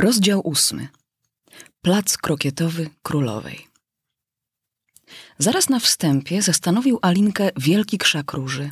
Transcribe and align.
Rozdział 0.00 0.40
ósmy. 0.44 0.88
Plac 1.82 2.16
krokietowy 2.16 2.90
królowej. 3.02 3.66
Zaraz 5.38 5.68
na 5.68 5.80
wstępie 5.80 6.42
zastanowił 6.42 6.98
Alinkę 7.02 7.50
wielki 7.56 7.98
krzak 7.98 8.32
róży. 8.32 8.70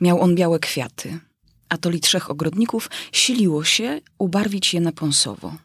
Miał 0.00 0.20
on 0.20 0.34
białe 0.34 0.58
kwiaty, 0.58 1.18
a 1.68 1.78
to 1.78 1.90
li 1.90 2.00
trzech 2.00 2.30
ogrodników 2.30 2.90
siliło 3.12 3.64
się 3.64 4.00
ubarwić 4.18 4.74
je 4.74 4.80
na 4.80 4.92
pąsowo. 4.92 5.56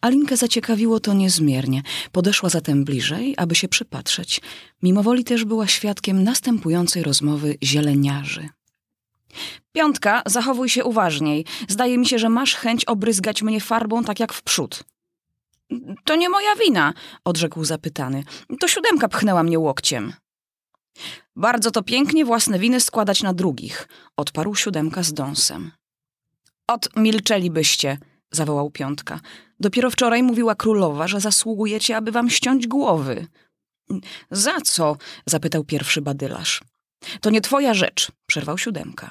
Alinkę 0.00 0.36
zaciekawiło 0.36 1.00
to 1.00 1.14
niezmiernie. 1.14 1.82
Podeszła 2.12 2.48
zatem 2.48 2.84
bliżej, 2.84 3.34
aby 3.36 3.54
się 3.54 3.68
przypatrzeć. 3.68 4.40
Mimowoli 4.82 5.24
też 5.24 5.44
była 5.44 5.66
świadkiem 5.66 6.24
następującej 6.24 7.02
rozmowy 7.02 7.58
zieleniarzy. 7.62 8.48
Piątka, 9.72 10.22
zachowuj 10.26 10.68
się 10.68 10.84
uważniej. 10.84 11.46
Zdaje 11.68 11.98
mi 11.98 12.06
się, 12.06 12.18
że 12.18 12.28
masz 12.28 12.54
chęć 12.54 12.84
obryzgać 12.84 13.42
mnie 13.42 13.60
farbą 13.60 14.04
tak 14.04 14.20
jak 14.20 14.32
w 14.32 14.42
przód. 14.42 14.84
To 16.04 16.16
nie 16.16 16.28
moja 16.28 16.54
wina, 16.56 16.92
odrzekł 17.24 17.64
zapytany. 17.64 18.24
To 18.60 18.68
siódemka 18.68 19.08
pchnęła 19.08 19.42
mnie 19.42 19.58
łokciem. 19.58 20.12
Bardzo 21.36 21.70
to 21.70 21.82
pięknie 21.82 22.24
własne 22.24 22.58
winy 22.58 22.80
składać 22.80 23.22
na 23.22 23.34
drugich, 23.34 23.88
odparł 24.16 24.54
siódemka 24.54 25.02
z 25.02 25.12
dąsem. 25.12 25.70
Ot, 26.66 26.88
milczelibyście, 26.96 27.98
zawołał 28.30 28.70
piątka. 28.70 29.20
Dopiero 29.60 29.90
wczoraj 29.90 30.22
mówiła 30.22 30.54
królowa, 30.54 31.08
że 31.08 31.20
zasługujecie, 31.20 31.96
aby 31.96 32.12
wam 32.12 32.30
ściąć 32.30 32.66
głowy. 32.66 33.26
Za 34.30 34.60
co? 34.60 34.96
zapytał 35.26 35.64
pierwszy 35.64 36.02
badylarz. 36.02 36.60
To 37.20 37.30
nie 37.30 37.40
twoja 37.40 37.74
rzecz, 37.74 38.12
przerwał 38.26 38.58
siódemka. 38.58 39.10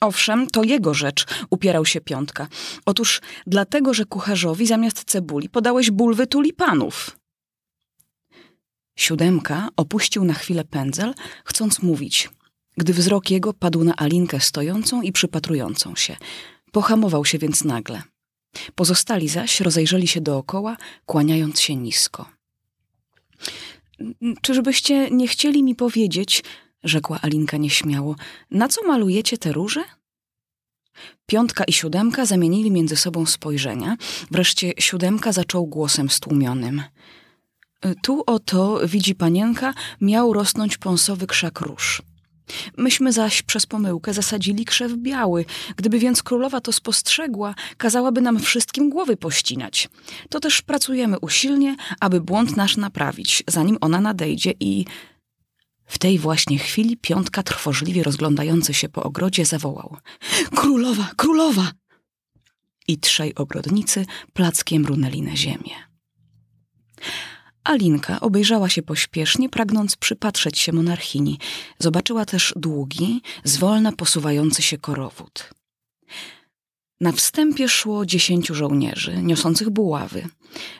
Owszem, 0.00 0.46
to 0.46 0.62
jego 0.62 0.94
rzecz, 0.94 1.26
upierał 1.50 1.86
się 1.86 2.00
piątka. 2.00 2.48
Otóż 2.86 3.20
dlatego, 3.46 3.94
że 3.94 4.04
kucharzowi 4.04 4.66
zamiast 4.66 5.04
cebuli 5.04 5.48
podałeś 5.48 5.90
bulwy 5.90 6.26
tulipanów. 6.26 7.18
Siódemka 8.96 9.68
opuścił 9.76 10.24
na 10.24 10.34
chwilę 10.34 10.64
pędzel, 10.64 11.14
chcąc 11.44 11.82
mówić, 11.82 12.30
gdy 12.76 12.92
wzrok 12.92 13.30
jego 13.30 13.52
padł 13.52 13.84
na 13.84 13.96
Alinkę 13.96 14.40
stojącą 14.40 15.02
i 15.02 15.12
przypatrującą 15.12 15.96
się. 15.96 16.16
Pohamował 16.72 17.24
się 17.24 17.38
więc 17.38 17.64
nagle. 17.64 18.02
Pozostali 18.74 19.28
zaś 19.28 19.60
rozejrzeli 19.60 20.08
się 20.08 20.20
dookoła, 20.20 20.76
kłaniając 21.06 21.60
się 21.60 21.76
nisko. 21.76 22.30
Czyżbyście 24.42 25.10
nie 25.10 25.28
chcieli 25.28 25.62
mi 25.62 25.74
powiedzieć, 25.74 26.42
rzekła 26.84 27.18
Alinka 27.22 27.56
nieśmiało. 27.56 28.16
Na 28.50 28.68
co 28.68 28.86
malujecie 28.86 29.38
te 29.38 29.52
róże? 29.52 29.84
Piątka 31.26 31.64
i 31.64 31.72
siódemka 31.72 32.26
zamienili 32.26 32.70
między 32.70 32.96
sobą 32.96 33.26
spojrzenia. 33.26 33.96
Wreszcie 34.30 34.72
siódemka 34.78 35.32
zaczął 35.32 35.66
głosem 35.66 36.10
stłumionym. 36.10 36.82
Tu 38.02 38.22
oto, 38.26 38.80
widzi 38.86 39.14
panienka, 39.14 39.74
miał 40.00 40.32
rosnąć 40.32 40.78
pąsowy 40.78 41.26
krzak 41.26 41.60
róż. 41.60 42.02
Myśmy 42.76 43.12
zaś 43.12 43.42
przez 43.42 43.66
pomyłkę 43.66 44.14
zasadzili 44.14 44.64
krzew 44.64 44.92
biały. 44.92 45.44
Gdyby 45.76 45.98
więc 45.98 46.22
królowa 46.22 46.60
to 46.60 46.72
spostrzegła, 46.72 47.54
kazałaby 47.76 48.20
nam 48.20 48.38
wszystkim 48.38 48.90
głowy 48.90 49.16
pościnać. 49.16 49.88
To 50.30 50.40
też 50.40 50.62
pracujemy 50.62 51.18
usilnie, 51.18 51.76
aby 52.00 52.20
błąd 52.20 52.56
nasz 52.56 52.76
naprawić, 52.76 53.42
zanim 53.48 53.78
ona 53.80 54.00
nadejdzie 54.00 54.52
i 54.60 54.84
w 55.86 55.98
tej 55.98 56.18
właśnie 56.18 56.58
chwili 56.58 56.96
piątka 56.96 57.42
trwożliwie 57.42 58.02
rozglądający 58.02 58.74
się 58.74 58.88
po 58.88 59.02
ogrodzie 59.02 59.44
zawołał: 59.44 59.96
Królowa, 60.54 61.10
królowa! 61.16 61.72
I 62.88 62.98
trzej 62.98 63.34
ogrodnicy 63.34 64.06
plackiem 64.32 64.86
runęli 64.86 65.22
na 65.22 65.36
ziemię. 65.36 65.74
Alinka 67.64 68.20
obejrzała 68.20 68.68
się 68.68 68.82
pośpiesznie, 68.82 69.48
pragnąc 69.48 69.96
przypatrzeć 69.96 70.58
się 70.58 70.72
monarchini. 70.72 71.38
Zobaczyła 71.78 72.24
też 72.24 72.54
długi, 72.56 73.22
zwolna 73.44 73.92
posuwający 73.92 74.62
się 74.62 74.78
korowód. 74.78 75.50
Na 77.04 77.12
wstępie 77.12 77.68
szło 77.68 78.06
dziesięciu 78.06 78.54
żołnierzy, 78.54 79.22
niosących 79.22 79.70
buławy, 79.70 80.28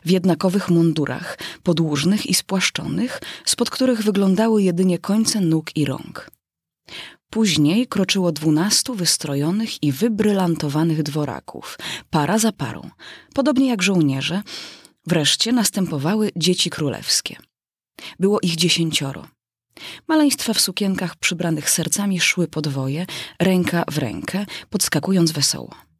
w 0.04 0.10
jednakowych 0.10 0.68
mundurach, 0.68 1.38
podłużnych 1.62 2.26
i 2.26 2.34
spłaszczonych, 2.34 3.20
spod 3.44 3.70
których 3.70 4.02
wyglądały 4.02 4.62
jedynie 4.62 4.98
końce 4.98 5.40
nóg 5.40 5.76
i 5.76 5.84
rąk. 5.84 6.30
Później 7.30 7.86
kroczyło 7.86 8.32
dwunastu 8.32 8.94
wystrojonych 8.94 9.82
i 9.82 9.92
wybrylantowanych 9.92 11.02
dworaków, 11.02 11.78
para 12.10 12.38
za 12.38 12.52
parą, 12.52 12.90
podobnie 13.34 13.68
jak 13.68 13.82
żołnierze. 13.82 14.42
Wreszcie 15.06 15.52
następowały 15.52 16.30
dzieci 16.36 16.70
królewskie. 16.70 17.36
Było 18.20 18.40
ich 18.40 18.56
dziesięcioro. 18.56 19.26
Maleństwa 20.08 20.54
w 20.54 20.60
sukienkach 20.60 21.16
przybranych 21.16 21.70
sercami 21.70 22.20
szły 22.20 22.48
podwoje, 22.48 23.06
ręka 23.40 23.84
w 23.90 23.98
rękę, 23.98 24.46
podskakując 24.70 25.32
wesoło. 25.32 25.93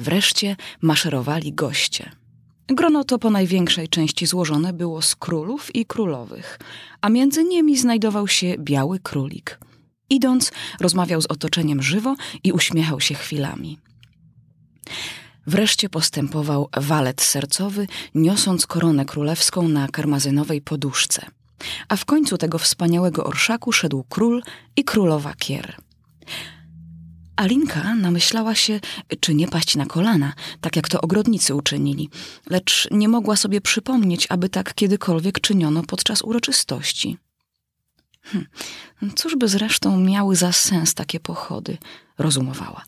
Wreszcie 0.00 0.56
maszerowali 0.82 1.52
goście. 1.52 2.10
Grono 2.68 3.04
to 3.04 3.18
po 3.18 3.30
największej 3.30 3.88
części 3.88 4.26
złożone 4.26 4.72
było 4.72 5.02
z 5.02 5.16
królów 5.16 5.74
i 5.74 5.86
królowych, 5.86 6.58
a 7.00 7.08
między 7.08 7.44
nimi 7.44 7.78
znajdował 7.78 8.28
się 8.28 8.54
biały 8.58 8.98
królik. 8.98 9.58
Idąc, 10.10 10.52
rozmawiał 10.80 11.20
z 11.22 11.26
otoczeniem 11.26 11.82
żywo 11.82 12.16
i 12.44 12.52
uśmiechał 12.52 13.00
się 13.00 13.14
chwilami. 13.14 13.78
Wreszcie 15.46 15.88
postępował 15.88 16.68
walet 16.76 17.20
sercowy, 17.22 17.86
niosąc 18.14 18.66
koronę 18.66 19.04
królewską 19.04 19.68
na 19.68 19.88
karmazynowej 19.88 20.60
poduszce. 20.60 21.26
A 21.88 21.96
w 21.96 22.04
końcu 22.04 22.38
tego 22.38 22.58
wspaniałego 22.58 23.24
orszaku 23.24 23.72
szedł 23.72 24.04
król 24.08 24.42
i 24.76 24.84
królowa 24.84 25.34
Kier. 25.34 25.76
Alinka 27.40 27.94
namyślała 27.94 28.54
się, 28.54 28.80
czy 29.20 29.34
nie 29.34 29.48
paść 29.48 29.76
na 29.76 29.86
kolana, 29.86 30.32
tak 30.60 30.76
jak 30.76 30.88
to 30.88 31.00
ogrodnicy 31.00 31.54
uczynili, 31.54 32.10
lecz 32.50 32.88
nie 32.90 33.08
mogła 33.08 33.36
sobie 33.36 33.60
przypomnieć, 33.60 34.26
aby 34.30 34.48
tak 34.48 34.74
kiedykolwiek 34.74 35.40
czyniono 35.40 35.82
podczas 35.82 36.22
uroczystości. 36.22 37.16
Hm, 38.22 38.46
cóż 39.16 39.36
by 39.36 39.48
zresztą 39.48 40.00
miały 40.00 40.36
za 40.36 40.52
sens 40.52 40.94
takie 40.94 41.20
pochody, 41.20 41.78
rozumowała. 42.18 42.84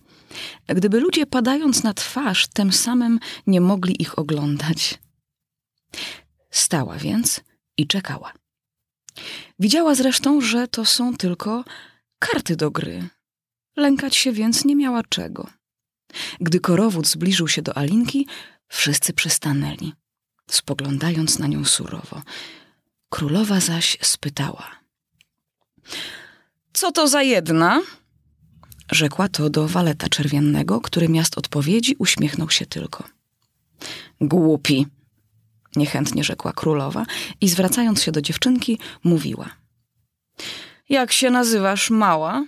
Gdyby 0.66 1.00
ludzie 1.00 1.26
padając 1.26 1.82
na 1.82 1.94
twarz 1.94 2.46
tym 2.46 2.72
samym 2.72 3.20
nie 3.46 3.60
mogli 3.60 4.02
ich 4.02 4.18
oglądać. 4.18 4.98
Stała 6.50 6.96
więc 6.96 7.40
i 7.76 7.86
czekała. 7.86 8.32
Widziała 9.58 9.94
zresztą, 9.94 10.40
że 10.40 10.68
to 10.68 10.84
są 10.84 11.16
tylko 11.16 11.64
karty 12.18 12.56
do 12.56 12.70
gry, 12.70 13.08
Lękać 13.76 14.16
się 14.16 14.32
więc 14.32 14.64
nie 14.64 14.76
miała 14.76 15.02
czego. 15.02 15.50
Gdy 16.40 16.60
korowód 16.60 17.08
zbliżył 17.08 17.48
się 17.48 17.62
do 17.62 17.76
Alinki, 17.76 18.26
wszyscy 18.68 19.12
przystanęli, 19.12 19.92
spoglądając 20.50 21.38
na 21.38 21.46
nią 21.46 21.64
surowo. 21.64 22.22
Królowa 23.08 23.60
zaś 23.60 23.98
spytała. 24.02 24.70
Co 26.72 26.92
to 26.92 27.08
za 27.08 27.22
jedna? 27.22 27.80
Rzekła 28.90 29.28
to 29.28 29.50
do 29.50 29.68
waleta 29.68 30.08
czerwiennego, 30.08 30.80
który 30.80 31.08
miast 31.08 31.38
odpowiedzi 31.38 31.96
uśmiechnął 31.98 32.50
się 32.50 32.66
tylko. 32.66 33.04
Głupi, 34.20 34.86
niechętnie 35.76 36.24
rzekła 36.24 36.52
królowa 36.52 37.06
i 37.40 37.48
zwracając 37.48 38.02
się 38.02 38.12
do 38.12 38.22
dziewczynki, 38.22 38.78
mówiła. 39.04 39.50
Jak 40.88 41.12
się 41.12 41.30
nazywasz, 41.30 41.90
mała? 41.90 42.44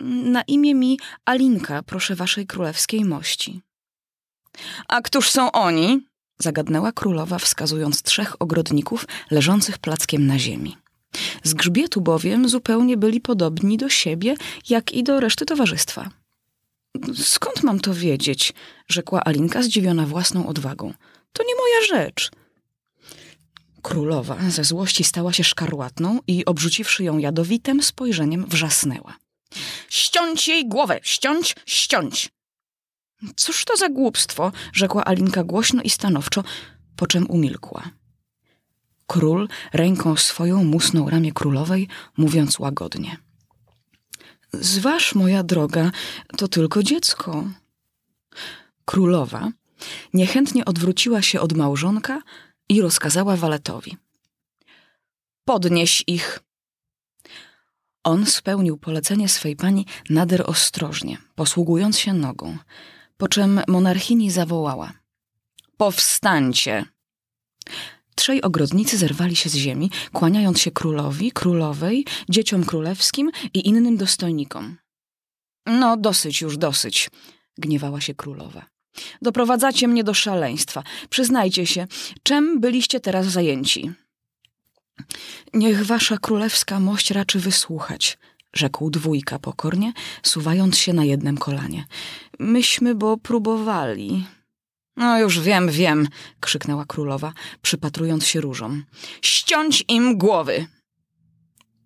Na 0.00 0.42
imię 0.42 0.74
mi 0.74 0.98
Alinka, 1.24 1.82
proszę 1.82 2.14
waszej 2.14 2.46
królewskiej 2.46 3.04
mości. 3.04 3.60
A 4.88 5.00
któż 5.02 5.30
są 5.30 5.52
oni? 5.52 6.06
zagadnęła 6.38 6.92
królowa, 6.92 7.38
wskazując 7.38 8.02
trzech 8.02 8.42
ogrodników 8.42 9.06
leżących 9.30 9.78
plackiem 9.78 10.26
na 10.26 10.38
ziemi. 10.38 10.76
Z 11.42 11.54
grzbietu 11.54 12.00
bowiem 12.00 12.48
zupełnie 12.48 12.96
byli 12.96 13.20
podobni 13.20 13.76
do 13.76 13.88
siebie, 13.88 14.34
jak 14.68 14.92
i 14.92 15.04
do 15.04 15.20
reszty 15.20 15.46
towarzystwa. 15.46 16.10
Skąd 17.14 17.62
mam 17.62 17.80
to 17.80 17.94
wiedzieć? 17.94 18.52
rzekła 18.88 19.24
Alinka, 19.24 19.62
zdziwiona 19.62 20.06
własną 20.06 20.46
odwagą. 20.46 20.94
To 21.32 21.42
nie 21.44 21.54
moja 21.54 21.86
rzecz. 21.88 22.30
Królowa 23.82 24.36
ze 24.50 24.64
złości 24.64 25.04
stała 25.04 25.32
się 25.32 25.44
szkarłatną 25.44 26.20
i 26.26 26.44
obrzuciwszy 26.44 27.04
ją 27.04 27.18
jadowitym 27.18 27.82
spojrzeniem 27.82 28.46
wrzasnęła. 28.46 29.16
Ściąć 29.88 30.48
jej 30.48 30.68
głowę, 30.68 31.00
ściąć, 31.02 31.56
ściąć. 31.66 32.30
Cóż 33.36 33.64
to 33.64 33.76
za 33.76 33.88
głupstwo, 33.88 34.52
rzekła 34.72 35.04
Alinka 35.04 35.44
głośno 35.44 35.82
i 35.82 35.90
stanowczo, 35.90 36.44
po 36.96 37.06
czym 37.06 37.30
umilkła. 37.30 37.90
Król 39.06 39.48
ręką 39.72 40.16
swoją 40.16 40.64
musnął 40.64 41.10
ramię 41.10 41.32
królowej, 41.32 41.88
mówiąc 42.16 42.58
łagodnie. 42.58 43.16
Zważ, 44.52 45.14
moja 45.14 45.42
droga, 45.42 45.90
to 46.36 46.48
tylko 46.48 46.82
dziecko. 46.82 47.44
Królowa, 48.84 49.52
Niechętnie 50.14 50.64
odwróciła 50.64 51.22
się 51.22 51.40
od 51.40 51.52
małżonka 51.52 52.22
i 52.68 52.80
rozkazała 52.80 53.36
waletowi. 53.36 53.96
Podnieś 55.44 56.04
ich. 56.06 56.40
On 58.04 58.26
spełnił 58.26 58.76
polecenie 58.78 59.28
swej 59.28 59.56
pani 59.56 59.86
nader 60.10 60.42
ostrożnie, 60.46 61.18
posługując 61.34 61.98
się 61.98 62.14
nogą, 62.14 62.58
po 63.16 63.28
czym 63.28 63.60
monarchini 63.68 64.30
zawołała. 64.30 64.92
Powstańcie! 65.76 66.84
Trzej 68.14 68.42
ogrodnicy 68.42 68.98
zerwali 68.98 69.36
się 69.36 69.48
z 69.48 69.54
ziemi, 69.54 69.90
kłaniając 70.12 70.60
się 70.60 70.70
królowi, 70.70 71.32
królowej, 71.32 72.04
dzieciom 72.28 72.64
królewskim 72.64 73.30
i 73.54 73.68
innym 73.68 73.96
dostojnikom. 73.96 74.76
No, 75.66 75.96
dosyć 75.96 76.40
już, 76.40 76.58
dosyć, 76.58 77.10
gniewała 77.58 78.00
się 78.00 78.14
królowa. 78.14 78.66
Doprowadzacie 79.22 79.88
mnie 79.88 80.04
do 80.04 80.14
szaleństwa. 80.14 80.82
Przyznajcie 81.10 81.66
się, 81.66 81.86
czym 82.22 82.60
byliście 82.60 83.00
teraz 83.00 83.26
zajęci? 83.26 83.92
Niech 85.54 85.86
wasza 85.86 86.18
królewska 86.18 86.80
mość 86.80 87.10
raczy 87.10 87.38
wysłuchać, 87.38 88.18
rzekł 88.52 88.90
dwójka 88.90 89.38
pokornie, 89.38 89.92
suwając 90.22 90.78
się 90.78 90.92
na 90.92 91.04
jednym 91.04 91.38
kolanie. 91.38 91.84
Myśmy 92.38 92.94
bo 92.94 93.16
próbowali. 93.16 94.26
No 94.96 95.18
już 95.18 95.40
wiem, 95.40 95.70
wiem, 95.70 96.08
krzyknęła 96.40 96.84
królowa, 96.84 97.32
przypatrując 97.62 98.26
się 98.26 98.40
różom. 98.40 98.84
Ściąć 99.22 99.84
im 99.88 100.18
głowy! 100.18 100.66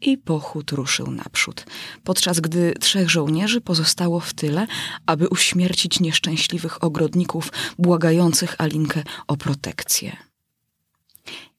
I 0.00 0.18
pochód 0.18 0.72
ruszył 0.72 1.10
naprzód, 1.10 1.64
podczas 2.04 2.40
gdy 2.40 2.74
trzech 2.80 3.10
żołnierzy 3.10 3.60
pozostało 3.60 4.20
w 4.20 4.34
tyle, 4.34 4.66
aby 5.06 5.28
uśmiercić 5.28 6.00
nieszczęśliwych 6.00 6.84
ogrodników 6.84 7.52
błagających 7.78 8.54
Alinkę 8.58 9.02
o 9.26 9.36
protekcję. 9.36 10.16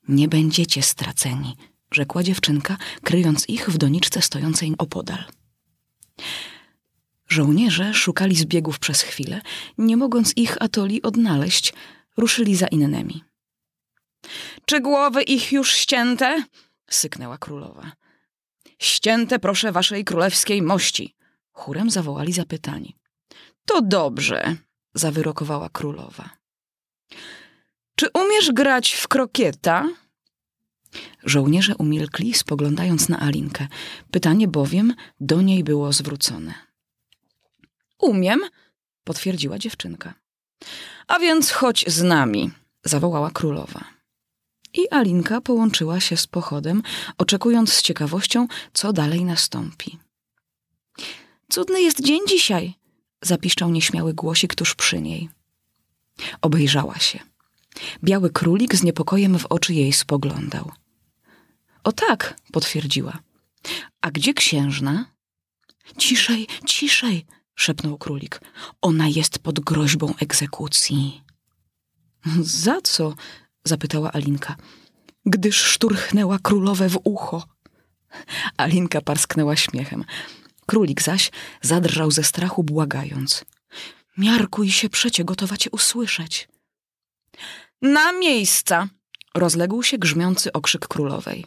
Nie 0.08 0.28
będziecie 0.28 0.82
straceni, 0.82 1.58
rzekła 1.92 2.24
dziewczynka, 2.24 2.78
kryjąc 3.04 3.50
ich 3.50 3.70
w 3.70 3.78
doniczce 3.78 4.22
stojącej 4.22 4.74
opodal. 4.78 5.24
Żołnierze 7.28 7.94
szukali 7.94 8.36
zbiegów 8.36 8.80
przez 8.80 9.02
chwilę, 9.02 9.42
nie 9.78 9.98
mogąc 9.98 10.34
ich 10.38 10.62
atoli 10.62 11.02
odnaleźć, 11.02 11.74
ruszyli 12.18 12.56
za 12.56 12.68
innymi. 12.68 13.24
Czy 14.66 14.82
głowy 14.82 15.24
ich 15.24 15.52
już 15.52 15.72
ścięte? 15.72 16.44
syknęła 16.90 17.38
królowa. 17.38 17.92
Ścięte 18.80 19.40
proszę 19.40 19.72
waszej 19.72 20.06
królewskiej 20.06 20.62
mości, 20.62 21.16
chórem 21.52 21.90
zawołali 21.90 22.34
zapytani. 22.34 22.96
To 23.66 23.82
dobrze, 23.82 24.56
zawyrokowała 24.94 25.70
królowa. 25.70 26.30
Czy 28.00 28.08
umiesz 28.14 28.52
grać 28.52 28.94
w 28.94 29.08
krokieta? 29.08 29.90
Żołnierze 31.24 31.76
umilkli, 31.76 32.34
spoglądając 32.34 33.10
na 33.10 33.20
Alinkę. 33.20 33.68
Pytanie 34.12 34.48
bowiem 34.48 34.94
do 35.20 35.42
niej 35.42 35.64
było 35.64 35.94
zwrócone. 35.94 36.54
Umiem, 38.00 38.40
potwierdziła 39.04 39.60
dziewczynka. 39.60 40.14
A 41.08 41.20
więc 41.20 41.52
chodź 41.52 41.86
z 41.88 42.04
nami, 42.04 42.52
zawołała 42.84 43.32
królowa. 43.32 43.84
I 44.74 44.90
Alinka 44.90 45.42
połączyła 45.42 46.00
się 46.00 46.18
z 46.18 46.28
pochodem, 46.28 46.84
oczekując 47.18 47.74
z 47.74 47.82
ciekawością, 47.82 48.48
co 48.74 48.94
dalej 48.94 49.26
nastąpi. 49.26 49.98
Cudny 51.50 51.82
jest 51.82 52.02
dzień 52.02 52.20
dzisiaj, 52.28 52.74
zapiszczał 53.22 53.70
nieśmiały 53.70 54.14
głosik 54.14 54.56
tuż 54.56 54.76
przy 54.76 55.02
niej. 55.02 55.30
Obejrzała 56.42 57.00
się. 57.00 57.20
Biały 58.04 58.30
królik 58.30 58.76
z 58.76 58.84
niepokojem 58.84 59.40
w 59.40 59.46
oczy 59.46 59.74
jej 59.74 59.94
spoglądał. 59.94 60.72
O 61.84 61.92
tak, 61.92 62.40
potwierdziła. 62.52 63.20
A 64.02 64.12
gdzie 64.12 64.34
księżna? 64.34 65.06
Ciszej, 65.98 66.48
ciszej, 66.66 67.26
szepnął 67.56 67.98
królik. 67.98 68.42
Ona 68.82 69.08
jest 69.08 69.40
pod 69.40 69.60
groźbą 69.60 70.14
egzekucji. 70.20 71.22
Za 72.42 72.82
co? 72.82 73.16
zapytała 73.64 74.12
Alinka. 74.12 74.56
Gdyż 75.26 75.56
szturchnęła 75.64 76.40
królowe 76.40 76.90
w 76.90 77.00
ucho. 77.04 77.44
Alinka 78.58 79.02
parsknęła 79.02 79.56
śmiechem. 79.56 80.06
Królik 80.66 81.02
zaś 81.02 81.32
zadrżał 81.62 82.12
ze 82.12 82.24
strachu, 82.24 82.64
błagając. 82.64 83.46
Miarkuj 84.18 84.72
się 84.72 84.90
przecie, 84.90 85.26
gotowa 85.26 85.58
cię 85.58 85.70
usłyszeć. 85.72 86.48
Na 87.82 88.12
miejsca! 88.12 88.88
rozległ 89.36 89.84
się 89.84 89.98
grzmiący 89.98 90.54
okrzyk 90.54 90.88
królowej. 90.88 91.46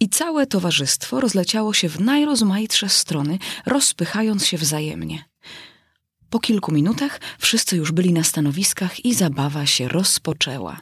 I 0.00 0.08
całe 0.08 0.46
towarzystwo 0.46 1.20
rozleciało 1.20 1.72
się 1.72 1.88
w 1.88 2.00
najrozmaitsze 2.00 2.88
strony, 2.88 3.38
rozpychając 3.66 4.46
się 4.46 4.58
wzajemnie. 4.58 5.24
Po 6.30 6.40
kilku 6.40 6.72
minutach 6.72 7.20
wszyscy 7.38 7.76
już 7.76 7.92
byli 7.92 8.12
na 8.12 8.24
stanowiskach 8.24 9.04
i 9.04 9.14
zabawa 9.14 9.66
się 9.66 9.88
rozpoczęła. 9.88 10.80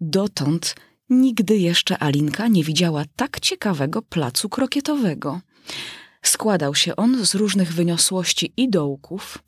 Dotąd 0.00 0.74
nigdy 1.10 1.56
jeszcze 1.56 1.98
Alinka 1.98 2.48
nie 2.48 2.64
widziała 2.64 3.04
tak 3.16 3.40
ciekawego 3.40 4.02
placu 4.02 4.48
krokietowego. 4.48 5.40
Składał 6.22 6.74
się 6.74 6.96
on 6.96 7.26
z 7.26 7.34
różnych 7.34 7.72
wyniosłości 7.72 8.52
i 8.56 8.70
dołków, 8.70 9.38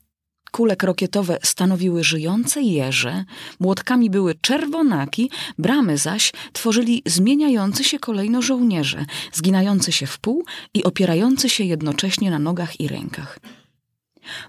Kule 0.57 0.75
krokietowe 0.75 1.37
stanowiły 1.43 2.03
żyjące 2.03 2.61
jeże, 2.61 3.25
młotkami 3.59 4.09
były 4.09 4.35
czerwonaki, 4.41 5.29
bramy 5.57 5.97
zaś 5.97 6.33
tworzyli 6.53 7.01
zmieniający 7.05 7.83
się 7.83 7.99
kolejno 7.99 8.41
żołnierze, 8.41 9.05
zginający 9.33 9.91
się 9.91 10.05
w 10.05 10.19
pół 10.19 10.45
i 10.73 10.83
opierający 10.83 11.49
się 11.49 11.63
jednocześnie 11.63 12.31
na 12.31 12.39
nogach 12.39 12.79
i 12.79 12.87
rękach. 12.87 13.39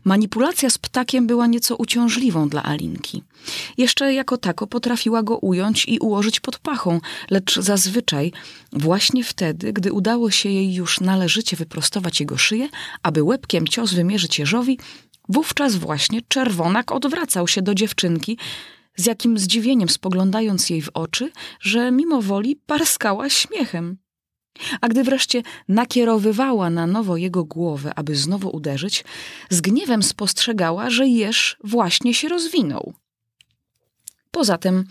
Manipulacja 0.04 0.70
z 0.70 0.78
ptakiem 0.78 1.26
była 1.26 1.46
nieco 1.46 1.76
uciążliwą 1.76 2.48
dla 2.48 2.62
Alinki. 2.62 3.22
Jeszcze 3.78 4.14
jako 4.14 4.36
tako 4.36 4.66
potrafiła 4.66 5.22
go 5.22 5.38
ująć 5.38 5.88
i 5.88 5.98
ułożyć 5.98 6.40
pod 6.40 6.58
pachą, 6.58 7.00
lecz 7.30 7.58
zazwyczaj 7.58 8.32
właśnie 8.72 9.24
wtedy, 9.24 9.72
gdy 9.72 9.92
udało 9.92 10.30
się 10.30 10.48
jej 10.48 10.74
już 10.74 11.00
należycie 11.00 11.56
wyprostować 11.56 12.20
jego 12.20 12.36
szyję, 12.36 12.68
aby 13.02 13.22
łebkiem 13.22 13.66
cios 13.66 13.94
wymierzyć 13.94 14.38
jeżowi, 14.38 14.78
Wówczas 15.28 15.76
właśnie 15.76 16.20
czerwonak 16.28 16.92
odwracał 16.92 17.48
się 17.48 17.62
do 17.62 17.74
dziewczynki, 17.74 18.38
z 18.96 19.06
jakim 19.06 19.38
zdziwieniem 19.38 19.88
spoglądając 19.88 20.70
jej 20.70 20.82
w 20.82 20.90
oczy, 20.94 21.32
że 21.60 21.90
mimo 21.90 22.22
woli 22.22 22.56
parskała 22.66 23.30
śmiechem. 23.30 23.98
A 24.80 24.88
gdy 24.88 25.04
wreszcie 25.04 25.42
nakierowywała 25.68 26.70
na 26.70 26.86
nowo 26.86 27.16
jego 27.16 27.44
głowę, 27.44 27.92
aby 27.96 28.16
znowu 28.16 28.56
uderzyć, 28.56 29.04
z 29.50 29.60
gniewem 29.60 30.02
spostrzegała, 30.02 30.90
że 30.90 31.06
jeż 31.06 31.56
właśnie 31.64 32.14
się 32.14 32.28
rozwinął. 32.28 32.92
Poza 34.30 34.58
tym, 34.58 34.84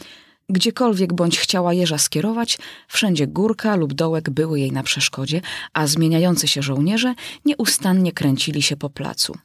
gdziekolwiek 0.50 1.14
bądź 1.14 1.40
chciała 1.40 1.74
jeża 1.74 1.98
skierować, 1.98 2.58
wszędzie 2.88 3.28
górka 3.28 3.76
lub 3.76 3.94
dołek 3.94 4.30
były 4.30 4.60
jej 4.60 4.72
na 4.72 4.84
przeszkodzie, 4.84 5.42
a 5.74 5.88
zmieniający 5.88 6.48
się 6.48 6.62
żołnierze 6.62 7.16
nieustannie 7.46 8.12
kręcili 8.12 8.62
się 8.62 8.78
po 8.78 8.90
placu. 8.90 9.38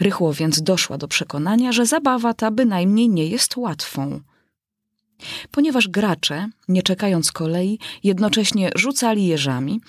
Rychło 0.00 0.32
więc 0.32 0.62
doszła 0.62 0.98
do 0.98 1.08
przekonania, 1.08 1.72
że 1.72 1.86
zabawa 1.86 2.34
ta 2.34 2.50
bynajmniej 2.50 3.08
nie 3.08 3.26
jest 3.26 3.56
łatwą. 3.56 4.20
Ponieważ 5.50 5.88
gracze, 5.88 6.48
nie 6.68 6.82
czekając 6.82 7.32
kolei, 7.32 7.78
jednocześnie 8.04 8.70
rzucali 8.74 9.26
jeżami, 9.26 9.80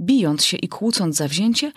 bijąc 0.00 0.44
się 0.44 0.56
i 0.56 0.68
kłócąc 0.68 1.16
za 1.16 1.28
wzięcie, 1.28 1.72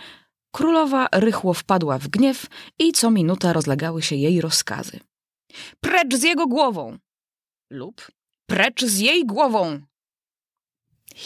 królowa 0.52 1.08
rychło 1.12 1.54
wpadła 1.54 2.00
w 2.00 2.08
gniew 2.08 2.46
i 2.80 2.92
co 2.92 3.12
minuta 3.12 3.54
rozlegały 3.54 4.02
się 4.02 4.16
jej 4.16 4.42
rozkazy. 4.42 5.00
Precz 5.80 6.16
z 6.16 6.24
jego 6.24 6.48
głową! 6.48 6.98
lub 7.70 8.12
precz 8.46 8.86
z 8.86 8.98
jej 8.98 9.26
głową! 9.26 9.82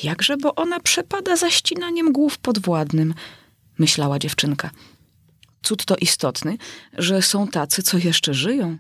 Jakże, 0.04 0.38
bo 0.38 0.56
ona 0.56 0.80
przepada 0.80 1.36
za 1.36 1.50
ścinaniem 1.50 2.12
głów 2.12 2.38
podwładnym, 2.38 3.14
myślała 3.80 4.20
dziewczynka. 4.20 4.70
Cud 5.64 5.86
to 5.86 5.96
istotny, 5.96 6.58
że 6.98 7.22
są 7.22 7.48
tacy, 7.48 7.84
co 7.84 7.98
jeszcze 7.98 8.34
żyją. 8.34 8.78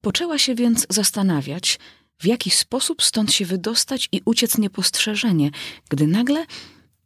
Poczęła 0.00 0.38
się 0.38 0.54
więc 0.54 0.86
zastanawiać, 0.90 1.78
w 2.20 2.26
jaki 2.26 2.50
sposób 2.50 3.02
stąd 3.02 3.32
się 3.32 3.46
wydostać 3.46 4.08
i 4.12 4.22
uciec 4.24 4.58
niepostrzeżenie, 4.58 5.50
gdy 5.88 6.06
nagle 6.06 6.46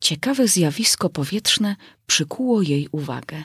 ciekawe 0.00 0.48
zjawisko 0.48 1.10
powietrzne 1.10 1.76
przykuło 2.06 2.62
jej 2.62 2.88
uwagę. 2.92 3.44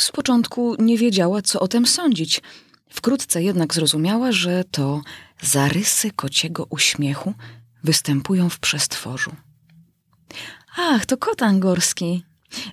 Z 0.00 0.12
początku 0.12 0.76
nie 0.78 0.98
wiedziała, 0.98 1.42
co 1.42 1.60
o 1.60 1.68
tym 1.68 1.86
sądzić. 1.86 2.40
Wkrótce 2.88 3.42
jednak 3.42 3.74
zrozumiała, 3.74 4.32
że 4.32 4.64
to 4.64 5.02
zarysy 5.42 6.10
kociego 6.10 6.66
uśmiechu 6.70 7.34
występują 7.84 8.48
w 8.48 8.58
przestworzu. 8.58 9.36
Ach, 10.76 11.06
to 11.06 11.16
kot 11.16 11.42
angorski, 11.42 12.24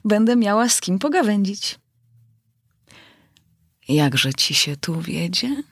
Będę 0.05 0.36
miała 0.36 0.69
z 0.69 0.81
kim 0.81 1.00
pogawędzić. 1.00 1.79
Jakże 3.89 4.34
ci 4.34 4.53
się 4.53 4.75
tu 4.77 5.01
wiedzie? 5.01 5.63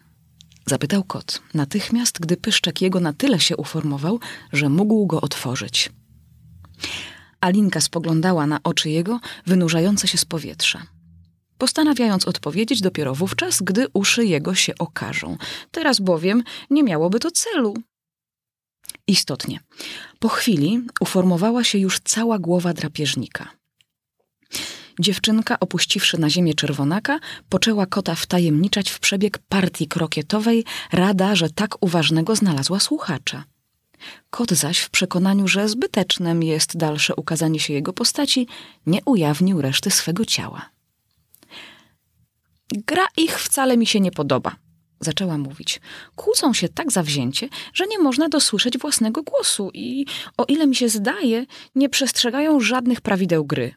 Zapytał 0.66 1.04
kot, 1.04 1.42
natychmiast, 1.54 2.20
gdy 2.20 2.38
pyszczek 2.38 2.82
jego 2.82 3.00
na 3.00 3.14
tyle 3.14 3.40
się 3.40 3.58
uformował, 3.58 4.20
że 4.54 4.70
mógł 4.70 5.06
go 5.06 5.22
otworzyć. 5.22 5.90
Alinka 7.42 7.82
spoglądała 7.82 8.48
na 8.48 8.60
oczy 8.64 8.90
jego, 8.90 9.20
wynurzające 9.46 10.08
się 10.08 10.18
z 10.18 10.26
powietrza. 10.26 10.88
Postanawiając 11.58 12.28
odpowiedzieć 12.28 12.82
dopiero 12.82 13.16
wówczas, 13.16 13.62
gdy 13.62 13.88
uszy 13.94 14.26
jego 14.26 14.56
się 14.56 14.74
okażą. 14.80 15.38
Teraz 15.72 16.00
bowiem 16.00 16.44
nie 16.70 16.84
miałoby 16.84 17.20
to 17.20 17.32
celu. 17.32 17.74
Istotnie, 19.08 19.60
po 20.20 20.30
chwili 20.30 20.82
uformowała 21.00 21.64
się 21.64 21.78
już 21.78 22.00
cała 22.00 22.40
głowa 22.40 22.74
drapieżnika. 22.74 23.52
Dziewczynka, 25.00 25.60
opuściwszy 25.60 26.18
na 26.18 26.30
ziemię 26.30 26.54
czerwonaka, 26.54 27.20
poczęła 27.50 27.86
kota 27.86 28.16
wtajemniczać 28.16 28.90
w 28.90 29.00
przebieg 29.00 29.38
partii 29.38 29.88
krokietowej, 29.88 30.64
rada, 30.92 31.36
że 31.36 31.50
tak 31.50 31.84
uważnego 31.84 32.36
znalazła 32.36 32.80
słuchacza. 32.80 33.44
Kot 34.30 34.52
zaś 34.52 34.80
w 34.80 34.90
przekonaniu, 34.90 35.48
że 35.48 35.70
zbytecznym 35.70 36.44
jest 36.44 36.78
dalsze 36.78 37.16
ukazanie 37.16 37.60
się 37.60 37.74
jego 37.74 37.94
postaci, 37.94 38.48
nie 38.86 39.00
ujawnił 39.06 39.62
reszty 39.62 39.92
swego 39.92 40.26
ciała. 40.26 40.70
Gra 42.72 43.06
ich 43.18 43.40
wcale 43.40 43.78
mi 43.78 43.86
się 43.86 44.00
nie 44.00 44.12
podoba, 44.12 44.56
zaczęła 45.00 45.38
mówić. 45.38 45.82
Kłócą 46.16 46.54
się 46.54 46.70
tak 46.70 46.92
zawzięcie, 46.92 47.50
że 47.74 47.88
nie 47.88 48.00
można 48.00 48.30
dosłyszeć 48.30 48.78
własnego 48.78 49.24
głosu 49.24 49.72
i, 49.74 50.06
o 50.38 50.46
ile 50.46 50.68
mi 50.68 50.76
się 50.76 50.90
zdaje, 50.90 51.46
nie 51.76 51.90
przestrzegają 51.90 52.60
żadnych 52.60 53.02
prawideł 53.02 53.46
gry. 53.46 53.76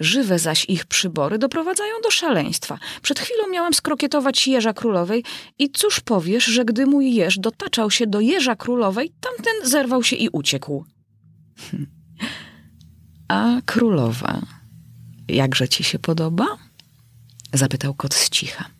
Żywe 0.00 0.38
zaś 0.38 0.64
ich 0.64 0.86
przybory 0.86 1.38
doprowadzają 1.38 1.94
do 2.02 2.10
szaleństwa. 2.10 2.78
Przed 3.02 3.20
chwilą 3.20 3.48
miałam 3.48 3.74
skrokietować 3.74 4.48
jeża 4.48 4.72
królowej 4.72 5.24
i 5.58 5.70
cóż 5.70 6.00
powiesz, 6.00 6.44
że 6.44 6.64
gdy 6.64 6.86
mój 6.86 7.14
jeż 7.14 7.38
dotaczał 7.38 7.90
się 7.90 8.06
do 8.06 8.20
jeża 8.20 8.56
królowej, 8.56 9.12
tamten 9.20 9.70
zerwał 9.70 10.02
się 10.02 10.16
i 10.16 10.28
uciekł. 10.28 10.84
A 13.28 13.60
królowa, 13.66 14.40
jakże 15.28 15.68
ci 15.68 15.84
się 15.84 15.98
podoba? 15.98 16.46
Zapytał 17.52 17.94
kot 17.94 18.14
z 18.14 18.30
cicha. 18.30 18.70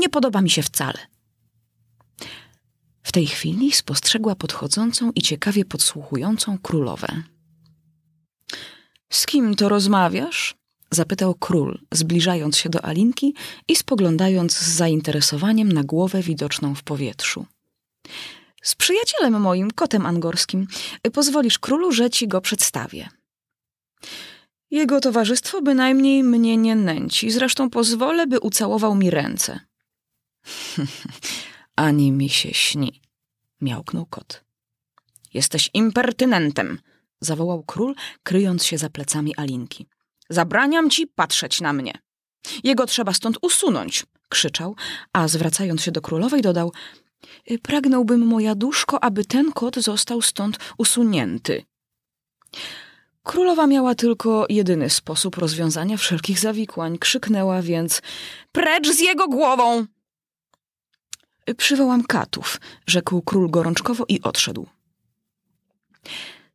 Nie 0.00 0.08
podoba 0.08 0.42
mi 0.42 0.50
się 0.50 0.62
wcale. 0.62 0.98
W 3.02 3.12
tej 3.12 3.26
chwili 3.26 3.72
spostrzegła 3.72 4.34
podchodzącą 4.34 5.12
i 5.14 5.22
ciekawie 5.22 5.64
podsłuchującą 5.64 6.58
królowę. 6.58 7.22
Z 9.12 9.26
kim 9.26 9.54
to 9.54 9.68
rozmawiasz? 9.68 10.54
Zapytał 10.90 11.34
król, 11.34 11.78
zbliżając 11.92 12.56
się 12.56 12.68
do 12.68 12.84
Alinki 12.84 13.34
i 13.68 13.76
spoglądając 13.76 14.52
z 14.58 14.68
zainteresowaniem 14.68 15.72
na 15.72 15.84
głowę 15.84 16.22
widoczną 16.22 16.74
w 16.74 16.82
powietrzu. 16.82 17.46
Z 18.62 18.74
przyjacielem 18.74 19.40
moim, 19.40 19.70
kotem 19.70 20.06
angorskim. 20.06 20.66
Pozwolisz 21.12 21.58
królu, 21.58 21.92
że 21.92 22.10
ci 22.10 22.28
go 22.28 22.40
przedstawię. 22.40 23.08
Jego 24.70 25.00
towarzystwo 25.00 25.62
bynajmniej 25.62 26.24
mnie 26.24 26.56
nie 26.56 26.76
nęci, 26.76 27.30
zresztą 27.30 27.70
pozwolę, 27.70 28.26
by 28.26 28.40
ucałował 28.40 28.94
mi 28.94 29.10
ręce. 29.10 29.60
Ani 31.76 32.12
mi 32.12 32.28
się 32.28 32.54
śni, 32.54 33.00
miałknął 33.60 34.06
kot. 34.06 34.44
Jesteś 35.34 35.70
impertynentem, 35.74 36.78
zawołał 37.24 37.62
król, 37.62 37.94
kryjąc 38.22 38.64
się 38.64 38.78
za 38.78 38.90
plecami 38.90 39.36
Alinki. 39.36 39.86
Zabraniam 40.28 40.90
ci 40.90 41.06
patrzeć 41.06 41.60
na 41.60 41.72
mnie. 41.72 41.92
Jego 42.64 42.86
trzeba 42.86 43.12
stąd 43.12 43.38
usunąć, 43.42 44.06
krzyczał, 44.28 44.76
a 45.12 45.28
zwracając 45.28 45.82
się 45.82 45.92
do 45.92 46.00
królowej 46.00 46.42
dodał: 46.42 46.72
Pragnąłbym, 47.62 48.26
moja 48.26 48.54
duszko, 48.54 49.04
aby 49.04 49.24
ten 49.24 49.52
kot 49.52 49.76
został 49.76 50.22
stąd 50.22 50.58
usunięty. 50.78 51.64
Królowa 53.22 53.66
miała 53.66 53.94
tylko 53.94 54.46
jedyny 54.48 54.90
sposób 54.90 55.36
rozwiązania 55.36 55.96
wszelkich 55.96 56.38
zawikłań. 56.38 56.98
Krzyknęła 56.98 57.62
więc: 57.62 58.02
Precz 58.52 58.88
z 58.88 59.00
jego 59.00 59.28
głową! 59.28 59.86
Przywołam 61.56 62.02
katów, 62.04 62.60
rzekł 62.86 63.22
król 63.22 63.50
gorączkowo 63.50 64.04
i 64.08 64.22
odszedł. 64.22 64.66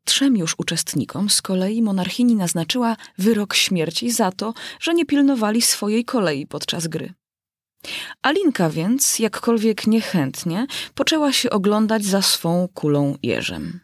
Trzem 0.08 0.38
już 0.38 0.56
uczestnikom 0.58 1.30
z 1.30 1.42
kolei 1.42 1.82
monarchini 1.82 2.36
naznaczyła 2.36 2.96
wyrok 3.18 3.54
śmierci 3.54 4.12
za 4.12 4.32
to, 4.32 4.54
że 4.80 4.94
nie 4.94 5.06
pilnowali 5.06 5.62
swojej 5.62 6.06
kolei 6.06 6.48
podczas 6.48 6.88
gry. 6.88 7.14
Alinka 8.22 8.70
więc, 8.70 9.20
jakkolwiek 9.20 9.88
niechętnie, 9.88 10.68
poczęła 10.96 11.34
się 11.34 11.50
oglądać 11.50 12.06
za 12.06 12.22
swą 12.22 12.68
kulą 12.74 13.16
jeżem. 13.24 13.80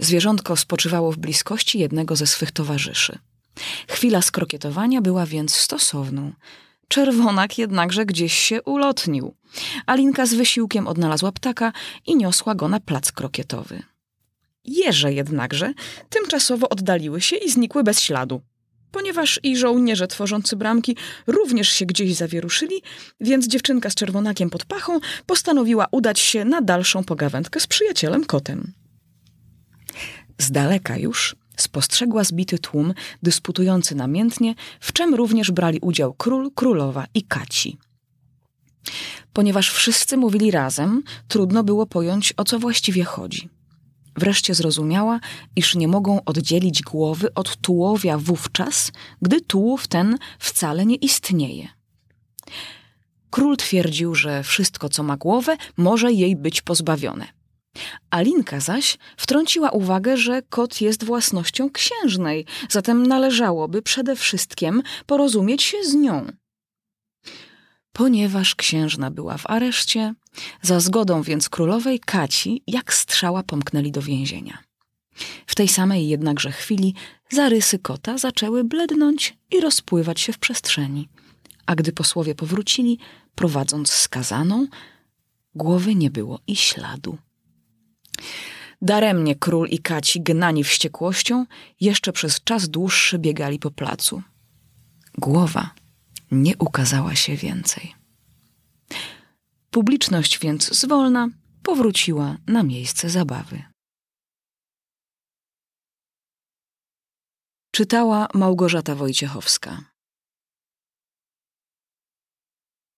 Zwierzątko 0.00 0.56
spoczywało 0.56 1.12
w 1.12 1.18
bliskości 1.18 1.78
jednego 1.78 2.16
ze 2.16 2.26
swych 2.26 2.50
towarzyszy. 2.50 3.18
Chwila 3.88 4.22
skrokietowania 4.22 5.00
była 5.00 5.26
więc 5.26 5.54
stosowną. 5.54 6.32
Czerwonak 6.88 7.58
jednakże 7.58 8.06
gdzieś 8.06 8.32
się 8.32 8.62
ulotnił. 8.62 9.34
Alinka 9.86 10.26
z 10.26 10.34
wysiłkiem 10.34 10.86
odnalazła 10.86 11.32
ptaka 11.32 11.72
i 12.06 12.16
niosła 12.16 12.54
go 12.54 12.68
na 12.68 12.80
plac 12.80 13.12
krokietowy. 13.12 13.91
Jeże 14.64 15.12
jednakże 15.12 15.72
tymczasowo 16.08 16.68
oddaliły 16.68 17.20
się 17.20 17.36
i 17.36 17.50
znikły 17.50 17.82
bez 17.82 18.00
śladu. 18.00 18.40
Ponieważ 18.90 19.40
i 19.42 19.56
żołnierze 19.56 20.06
tworzący 20.06 20.56
bramki 20.56 20.96
również 21.26 21.68
się 21.68 21.86
gdzieś 21.86 22.14
zawieruszyli, 22.14 22.82
więc 23.20 23.48
dziewczynka 23.48 23.90
z 23.90 23.94
czerwonakiem 23.94 24.50
pod 24.50 24.64
pachą 24.64 25.00
postanowiła 25.26 25.86
udać 25.90 26.20
się 26.20 26.44
na 26.44 26.60
dalszą 26.60 27.04
pogawędkę 27.04 27.60
z 27.60 27.66
przyjacielem 27.66 28.24
kotem. 28.24 28.72
Z 30.38 30.50
daleka 30.50 30.96
już 30.96 31.36
spostrzegła 31.56 32.24
zbity 32.24 32.58
tłum 32.58 32.94
dysputujący 33.22 33.94
namiętnie, 33.94 34.54
w 34.80 34.92
czym 34.92 35.14
również 35.14 35.50
brali 35.50 35.78
udział 35.80 36.14
król, 36.14 36.50
królowa 36.54 37.06
i 37.14 37.22
kaci. 37.22 37.78
Ponieważ 39.32 39.70
wszyscy 39.70 40.16
mówili 40.16 40.50
razem, 40.50 41.02
trudno 41.28 41.64
było 41.64 41.86
pojąć, 41.86 42.34
o 42.36 42.44
co 42.44 42.58
właściwie 42.58 43.04
chodzi. 43.04 43.48
Wreszcie 44.16 44.54
zrozumiała, 44.54 45.20
iż 45.56 45.74
nie 45.74 45.88
mogą 45.88 46.24
oddzielić 46.24 46.82
głowy 46.82 47.34
od 47.34 47.56
tułowia 47.56 48.18
wówczas, 48.18 48.92
gdy 49.22 49.40
tułów 49.40 49.88
ten 49.88 50.18
wcale 50.38 50.86
nie 50.86 50.96
istnieje. 50.96 51.68
Król 53.30 53.56
twierdził, 53.56 54.14
że 54.14 54.42
wszystko, 54.42 54.88
co 54.88 55.02
ma 55.02 55.16
głowę, 55.16 55.56
może 55.76 56.12
jej 56.12 56.36
być 56.36 56.62
pozbawione. 56.62 57.26
Alinka 58.10 58.60
zaś 58.60 58.98
wtrąciła 59.16 59.70
uwagę, 59.70 60.16
że 60.16 60.42
kot 60.42 60.80
jest 60.80 61.04
własnością 61.04 61.70
księżnej, 61.70 62.46
zatem 62.70 63.06
należałoby 63.06 63.82
przede 63.82 64.16
wszystkim 64.16 64.82
porozumieć 65.06 65.62
się 65.62 65.76
z 65.84 65.94
nią. 65.94 66.26
Ponieważ 67.92 68.54
księżna 68.54 69.10
była 69.10 69.38
w 69.38 69.50
areszcie, 69.50 70.14
za 70.62 70.80
zgodą 70.80 71.22
więc 71.22 71.48
królowej 71.48 72.00
Kaci 72.00 72.62
jak 72.66 72.94
strzała 72.94 73.42
pomknęli 73.42 73.92
do 73.92 74.02
więzienia. 74.02 74.58
W 75.46 75.54
tej 75.54 75.68
samej 75.68 76.08
jednakże 76.08 76.52
chwili 76.52 76.94
zarysy 77.30 77.78
kota 77.78 78.18
zaczęły 78.18 78.64
blednąć 78.64 79.36
i 79.50 79.60
rozpływać 79.60 80.20
się 80.20 80.32
w 80.32 80.38
przestrzeni, 80.38 81.08
a 81.66 81.74
gdy 81.74 81.92
posłowie 81.92 82.34
powrócili, 82.34 82.98
prowadząc 83.34 83.90
skazaną, 83.92 84.66
głowy 85.54 85.94
nie 85.94 86.10
było 86.10 86.40
i 86.46 86.56
śladu. 86.56 87.18
Daremnie 88.82 89.34
król 89.34 89.68
i 89.68 89.78
Kaci, 89.78 90.20
gnani 90.22 90.64
wściekłością, 90.64 91.46
jeszcze 91.80 92.12
przez 92.12 92.44
czas 92.44 92.68
dłuższy 92.68 93.18
biegali 93.18 93.58
po 93.58 93.70
placu. 93.70 94.22
Głowa 95.18 95.81
nie 96.32 96.56
ukazała 96.58 97.14
się 97.14 97.36
więcej. 97.36 97.94
Publiczność 99.70 100.38
więc 100.38 100.74
zwolna 100.74 101.28
powróciła 101.62 102.36
na 102.46 102.62
miejsce 102.62 103.10
zabawy. 103.10 103.62
Czytała 107.70 108.28
Małgorzata 108.34 108.94
Wojciechowska. 108.94 109.91